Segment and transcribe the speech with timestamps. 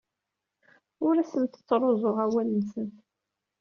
[1.05, 2.95] Ur asent-ttruẓuɣ awal-nsent.